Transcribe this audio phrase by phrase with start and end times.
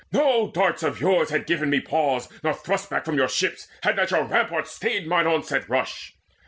[0.11, 3.97] no darts of yours Had given me pause, nor thrust back from your ships, Had
[3.97, 6.15] not your rampart stayed mine onset rush.